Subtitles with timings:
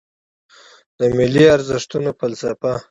[0.97, 2.71] د ملي ارزښتونو فلسفه